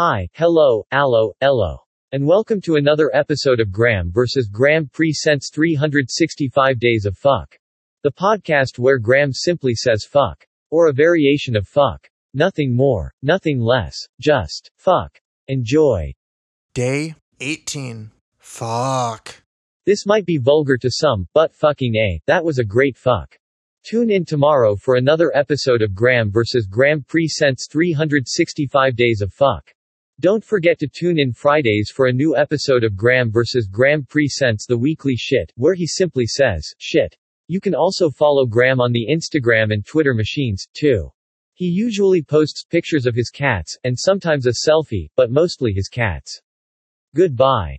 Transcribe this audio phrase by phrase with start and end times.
[0.00, 1.78] Hi, hello, allo, ello.
[2.12, 4.46] And welcome to another episode of Graeme vs.
[4.48, 7.58] Graeme Presents 365 Days of Fuck.
[8.04, 10.46] The podcast where Graeme simply says fuck.
[10.70, 12.08] Or a variation of fuck.
[12.32, 15.18] Nothing more, nothing less, just fuck.
[15.48, 16.14] Enjoy.
[16.74, 18.12] Day 18.
[18.38, 19.42] Fuck.
[19.84, 23.36] This might be vulgar to some, but fucking A, that was a great fuck.
[23.84, 26.68] Tune in tomorrow for another episode of Graeme vs.
[26.68, 29.74] Graeme Presents 365 Days of Fuck.
[30.20, 33.68] Don't forget to tune in Fridays for a new episode of Graeme vs.
[33.68, 37.16] Graeme Presents the Weekly Shit, where he simply says, shit.
[37.46, 41.08] You can also follow Graeme on the Instagram and Twitter machines, too.
[41.54, 46.42] He usually posts pictures of his cats, and sometimes a selfie, but mostly his cats.
[47.14, 47.78] Goodbye.